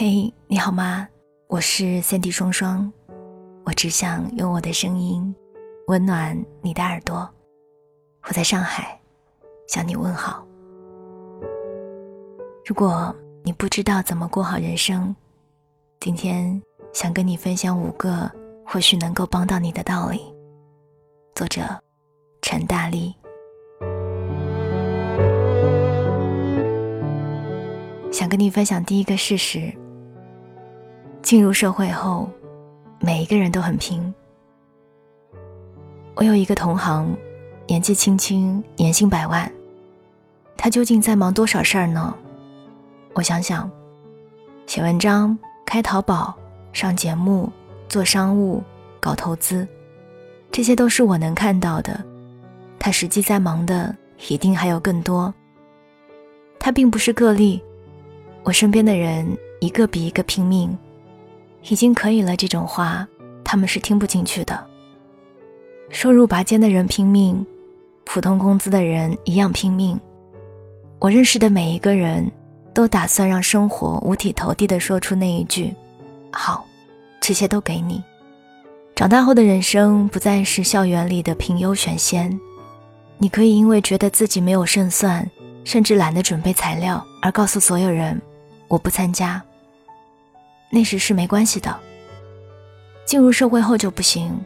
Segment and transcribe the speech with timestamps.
[0.00, 1.08] 嘿，你好吗？
[1.48, 2.92] 我是三 D 双双，
[3.64, 5.34] 我只想用我的声音
[5.88, 7.28] 温暖你的耳朵。
[8.22, 8.96] 我在上海
[9.66, 10.46] 向你问好。
[12.64, 15.12] 如果你不知道怎么过好人生，
[15.98, 16.62] 今天
[16.92, 18.30] 想跟你分享五个
[18.64, 20.32] 或许能够帮到你的道理。
[21.34, 21.62] 作者
[22.40, 23.12] 陈大力。
[28.12, 29.76] 想跟你分享第一个事实。
[31.22, 32.28] 进入社会后，
[33.00, 34.14] 每一个人都很拼。
[36.14, 37.14] 我有一个同行，
[37.66, 39.50] 年纪轻轻，年薪百万，
[40.56, 42.14] 他究竟在忙多少事儿呢？
[43.14, 43.70] 我想想，
[44.66, 46.34] 写文章、开淘宝、
[46.72, 47.50] 上节目、
[47.88, 48.62] 做商务、
[49.00, 49.66] 搞投资，
[50.50, 52.02] 这些都是我能看到的。
[52.78, 53.94] 他实际在忙的
[54.28, 55.32] 一定还有更多。
[56.58, 57.62] 他并不是个例，
[58.44, 59.26] 我身边的人
[59.60, 60.76] 一个比一个拼命。
[61.62, 63.06] 已经可以了，这种话
[63.44, 64.66] 他们是听不进去的。
[65.90, 67.44] 收入拔尖的人拼命，
[68.04, 69.98] 普通工资的人一样拼命。
[70.98, 72.30] 我认识的每一个人
[72.74, 75.74] 都打算让生活五体投地地说出那一句
[76.32, 76.66] ：“好，
[77.20, 78.02] 这些都给你。”
[78.94, 82.38] 长大后的人生不再是校园里的评优选先，
[83.16, 85.28] 你可以因为觉得自己没有胜算，
[85.64, 88.20] 甚至懒得准备材料，而告诉所有人
[88.68, 89.42] ：“我不参加。”
[90.70, 91.74] 那时是没关系的。
[93.04, 94.38] 进入社会后就不行，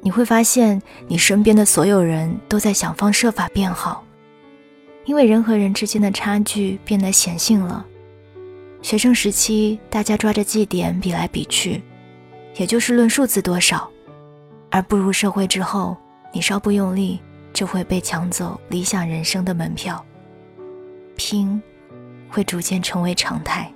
[0.00, 4.04] 你会发现你身边的所有人都在想方设法变好，
[5.04, 7.86] 因为人和人之间的差距变得显性了。
[8.82, 11.82] 学生时期大家抓着绩点比来比去，
[12.56, 13.88] 也就是论数字多少；
[14.70, 15.96] 而步入社会之后，
[16.32, 17.20] 你稍不用力
[17.52, 20.04] 就会被抢走理想人生的门票，
[21.16, 21.62] 拼
[22.28, 23.72] 会逐渐成为常态。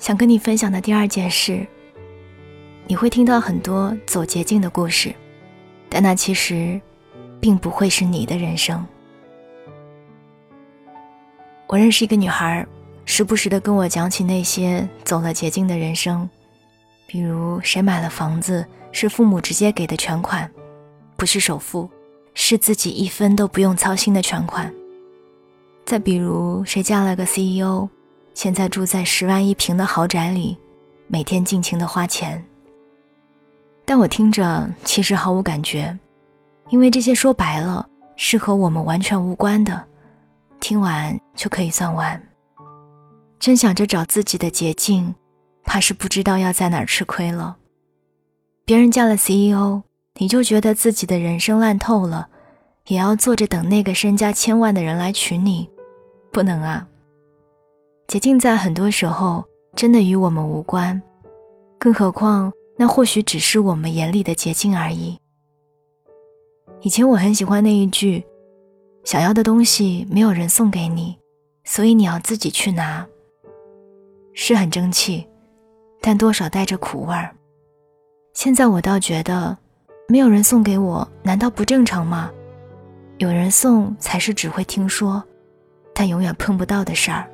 [0.00, 1.64] 想跟你分享的第二件事，
[2.86, 5.14] 你会听到很多走捷径的故事，
[5.90, 6.80] 但那其实
[7.38, 8.84] 并不会是你的人生。
[11.66, 12.66] 我认识一个女孩，
[13.04, 16.28] 时不时的跟我讲起那些走了捷径的人生，
[17.06, 20.50] 比如谁买了房子是父母直接给的全款，
[21.14, 21.88] 不是首付，
[22.32, 24.66] 是自己一分都不用操心的全款；
[25.84, 27.86] 再比如谁嫁了个 CEO。
[28.34, 30.56] 现在住在十万一平的豪宅里，
[31.08, 32.42] 每天尽情的花钱。
[33.84, 35.98] 但我听着其实毫无感觉，
[36.68, 37.86] 因为这些说白了
[38.16, 39.84] 是和我们完全无关的，
[40.60, 42.20] 听完就可以算完。
[43.38, 45.14] 真想着找自己的捷径，
[45.64, 47.56] 怕是不知道要在哪儿吃亏了。
[48.64, 49.82] 别人嫁了 CEO，
[50.18, 52.28] 你就觉得自己的人生烂透了，
[52.86, 55.68] 也要坐着等那个身家千万的人来娶你，
[56.30, 56.86] 不能啊。
[58.10, 59.44] 捷径在很多时候
[59.76, 61.00] 真的与我们无关，
[61.78, 65.16] 更何况那或许只是我们眼里的捷径而已。
[66.80, 68.24] 以前我很喜欢那一句
[69.06, 71.16] ：“想要的东西没有人送给你，
[71.62, 73.06] 所以你要自己去拿。”
[74.34, 75.24] 是很争气，
[76.00, 77.32] 但多少带着苦味儿。
[78.34, 79.56] 现在我倒觉得，
[80.08, 82.28] 没有人送给我，难道不正常吗？
[83.18, 85.22] 有人送才是只会听说，
[85.94, 87.30] 但永远碰不到的事儿。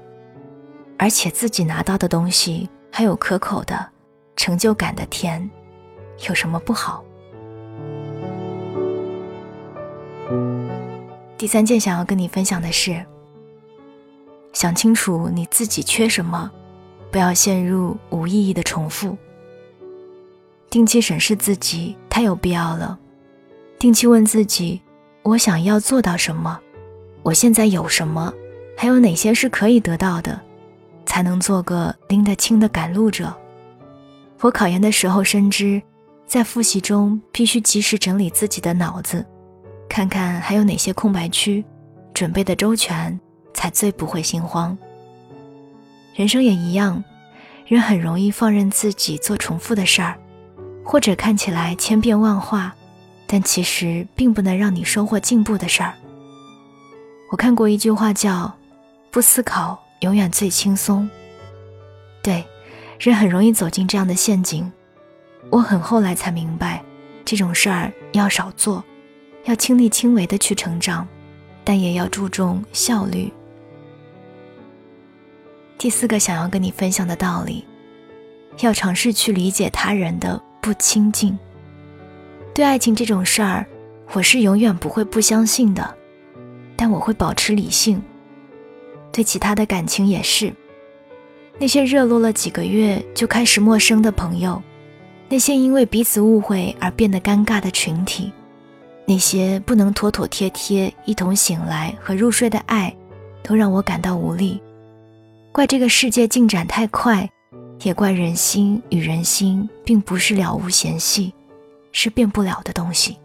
[0.98, 3.86] 而且自己拿到的东西还有可口的
[4.34, 5.48] 成就感的甜，
[6.28, 7.04] 有什么不好？
[11.36, 13.04] 第三件想要跟你分享的是：
[14.52, 16.50] 想清楚你自己缺什么，
[17.10, 19.16] 不要陷入无意义的重复。
[20.70, 22.98] 定期审视自己太有必要了，
[23.78, 24.80] 定期问自己：
[25.22, 26.58] 我想要做到什么？
[27.22, 28.32] 我现在有什么？
[28.76, 30.40] 还有哪些是可以得到的？
[31.06, 33.34] 才能做个拎得清的赶路者。
[34.40, 35.80] 我考研的时候深知，
[36.26, 39.24] 在复习中必须及时整理自己的脑子，
[39.88, 41.64] 看看还有哪些空白区，
[42.12, 43.18] 准备的周全，
[43.54, 44.76] 才最不会心慌。
[46.14, 47.02] 人生也一样，
[47.66, 50.18] 人很容易放任自己做重复的事儿，
[50.84, 52.74] 或者看起来千变万化，
[53.26, 55.94] 但其实并不能让你收获进步的事儿。
[57.30, 58.52] 我看过一句话叫
[59.10, 59.82] “不思考”。
[60.06, 61.10] 永远最轻松。
[62.22, 62.44] 对，
[63.00, 64.70] 人很容易走进这样的陷阱。
[65.50, 66.80] 我很后来才明白，
[67.24, 68.84] 这种事儿要少做，
[69.46, 71.06] 要亲力亲为的去成长，
[71.64, 73.32] 但也要注重效率。
[75.76, 77.64] 第四个想要跟你分享的道理，
[78.60, 81.36] 要尝试去理解他人的不亲近。
[82.54, 83.66] 对爱情这种事儿，
[84.12, 85.96] 我是永远不会不相信的，
[86.76, 88.00] 但我会保持理性。
[89.16, 90.52] 对其他的感情也是，
[91.58, 94.62] 那些热络了几个月就开始陌生的朋友，
[95.26, 98.30] 那些因为彼此误会而变得尴尬的群体，
[99.06, 102.94] 那些不能妥妥帖帖一同醒来和入睡的爱，
[103.42, 104.60] 都让我感到无力。
[105.50, 107.26] 怪这个世界进展太快，
[107.84, 111.32] 也怪人心与人心并不是了无嫌隙，
[111.90, 113.16] 是变不了的东西。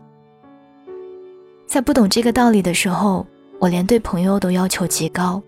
[1.68, 3.28] 在不懂这个道理的时候，
[3.60, 5.44] 我连对朋友都要求极高。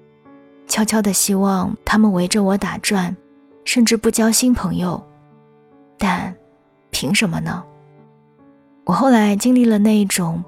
[0.68, 3.16] 悄悄的希望他们围着我打转，
[3.66, 5.02] 甚至不交新朋友，
[5.98, 6.36] 但
[6.90, 7.64] 凭什么呢？
[8.86, 10.44] 我后来经历了那一种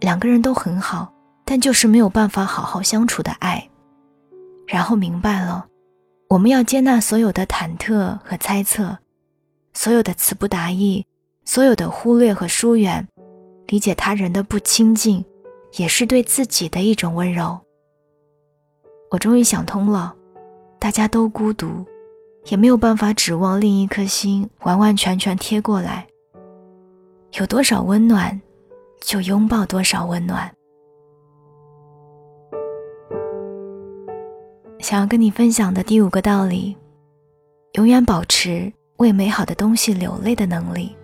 [0.00, 1.12] 两个人都很好，
[1.44, 3.68] 但就是没有办法好好相处的爱，
[4.66, 5.66] 然后明白了，
[6.28, 8.98] 我们要接纳所有的忐忑和猜测，
[9.72, 11.06] 所有的词不达意，
[11.44, 13.06] 所有的忽略和疏远，
[13.68, 15.24] 理解他人的不亲近，
[15.76, 17.58] 也是对自己的一种温柔。
[19.10, 20.14] 我终于想通了，
[20.78, 21.84] 大家都孤独，
[22.46, 26.06] 也没有办法指望另一颗心完完全全贴过来。
[27.38, 28.38] 有多少温暖，
[29.00, 30.50] 就拥抱多少温暖。
[34.80, 36.76] 想要跟你分享的第五个道理：
[37.72, 40.94] 永远保持为美好的东西流泪的能力。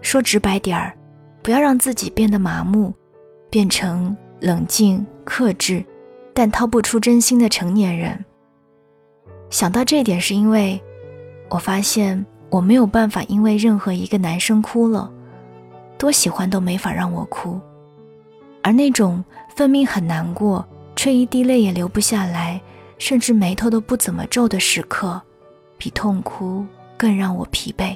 [0.00, 0.96] 说直白点儿，
[1.42, 2.92] 不要让自己变得麻木，
[3.50, 5.84] 变成冷静克制。
[6.40, 8.24] 但掏不出真心的成年人。
[9.50, 10.80] 想到这点，是因为
[11.50, 15.12] 我发现我没有办法因为任何一个男生哭了，
[15.98, 17.60] 多喜欢都没法让我哭，
[18.62, 19.22] 而那种
[19.54, 20.66] 分明很难过
[20.96, 22.58] 却一滴泪也流不下来，
[22.96, 25.20] 甚至眉头都不怎么皱的时刻，
[25.76, 26.64] 比痛哭
[26.96, 27.94] 更让我疲惫。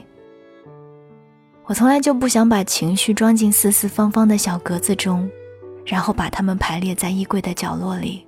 [1.64, 5.26] 我从来就不想把情绪装进四四方方的小格子中。
[5.86, 8.26] 然后把它们排列在衣柜的角落里。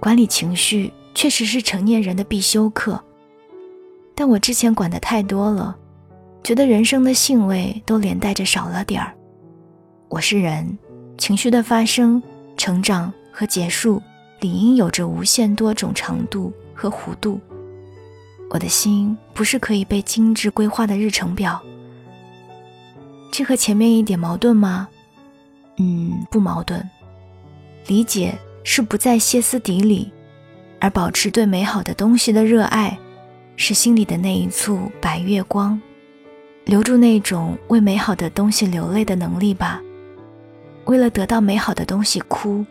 [0.00, 2.98] 管理情绪确实是成年人的必修课，
[4.14, 5.76] 但我之前管的太多了，
[6.42, 9.14] 觉得人生的兴味都连带着少了点儿。
[10.08, 10.78] 我是人，
[11.18, 12.20] 情绪的发生、
[12.56, 14.00] 成长和结束，
[14.40, 17.38] 理应有着无限多种长度和弧度。
[18.48, 21.60] 我的心不是可以被精致规划的日程表。
[23.30, 24.88] 这和前面一点矛盾吗？
[25.76, 26.82] 嗯，不矛盾。
[27.86, 28.36] 理解
[28.72, 30.12] 是不再歇斯底里，
[30.78, 32.96] 而保持对美好的东西的热爱，
[33.56, 35.80] 是心里的那一簇白月光，
[36.66, 39.82] 留住那种为美好的东西流泪的能力吧。
[40.84, 42.64] 为了得到美好的东西哭，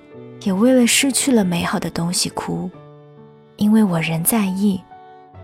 [0.44, 2.72] 也为了失去了美好的东西哭。
[3.58, 4.80] 因为我仍在意，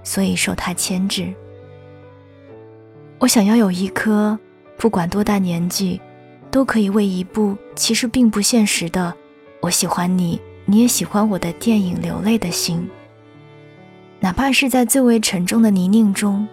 [0.03, 1.33] 所以受它牵制。
[3.19, 4.39] 我想要有一颗，
[4.77, 5.99] 不管多大年纪。
[6.49, 9.13] 都可以为一部其实并不现实的
[9.65, 12.87] “我喜欢你，你也喜欢我”的电影流泪的心，
[14.19, 16.47] 哪怕是在最为沉重的泥泞中，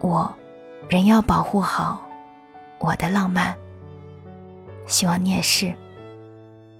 [0.00, 0.30] 我
[0.90, 2.06] 仍要保护好
[2.80, 3.56] 我的浪漫。
[4.86, 5.72] 希望你也是。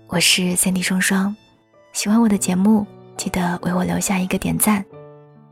[0.07, 1.35] 我是三 D 双双，
[1.95, 4.85] 喜欢我的节目，记得为我留下一个点赞。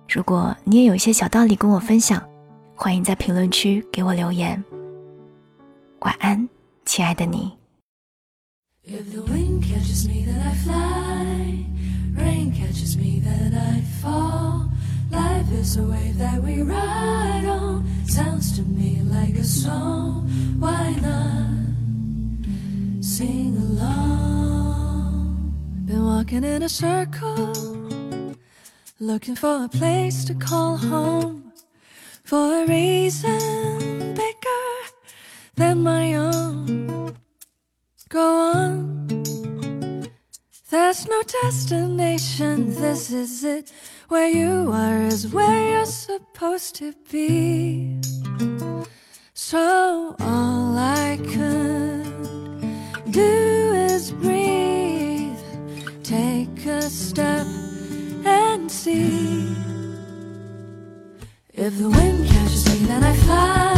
[0.07, 2.23] 如果你也有一些小道理跟我分享，
[2.75, 4.63] 欢迎在评论区给我留言。
[6.01, 6.47] 晚安。
[6.85, 7.62] 亲爱的你。
[8.85, 11.65] If the wind catches me, then I fly.
[12.21, 14.69] Rain catches me, then I fall.
[15.09, 17.87] Life is a wave that we ride on.
[18.09, 20.29] Sounds to me like a song.
[20.59, 21.63] Why not
[23.05, 25.55] sing along?
[25.85, 27.53] Been walking in a circle,
[28.99, 31.53] looking for a place to call home.
[32.25, 33.32] For a reason
[41.41, 43.73] destination, this is it.
[44.09, 48.01] Where you are is where you're supposed to be.
[49.33, 55.39] So all I could do is breathe,
[56.03, 57.47] take a step
[58.25, 59.57] and see.
[61.55, 63.72] If the wind catches me, then I fly.